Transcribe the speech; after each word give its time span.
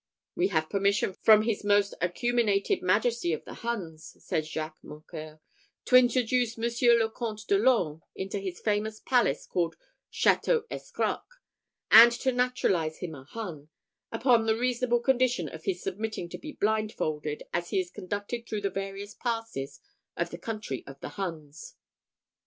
"We 0.33 0.47
have 0.47 0.67
permission 0.67 1.13
from 1.13 1.43
his 1.43 1.63
most 1.63 1.93
acuminated 2.01 2.81
majesty 2.81 3.33
of 3.33 3.45
the 3.45 3.53
Huns," 3.53 4.17
said 4.25 4.47
Jacques 4.47 4.79
Mocqueur, 4.83 5.39
"to 5.85 5.95
introduce 5.95 6.57
Monseigneur 6.57 6.97
le 6.97 7.11
Comte 7.11 7.45
de 7.47 7.55
l'Orme 7.59 8.01
into 8.15 8.39
his 8.39 8.59
famous 8.59 8.99
palace 8.99 9.45
called 9.45 9.75
Château 10.11 10.63
Escroc, 10.71 11.39
and 11.91 12.11
to 12.13 12.31
naturalise 12.31 12.97
him 12.97 13.13
a 13.13 13.25
Hun, 13.25 13.69
upon 14.11 14.47
the 14.47 14.57
reasonable 14.57 15.01
condition 15.01 15.47
of 15.47 15.65
his 15.65 15.83
submitting 15.83 16.29
to 16.29 16.39
be 16.39 16.53
blindfolded, 16.53 17.43
as 17.53 17.69
he 17.69 17.79
is 17.79 17.91
conducted 17.91 18.47
through 18.47 18.61
the 18.61 18.71
various 18.71 19.13
passes 19.13 19.79
of 20.17 20.31
the 20.31 20.39
country 20.39 20.83
of 20.87 20.99
the 21.01 21.09
Huns." 21.09 21.75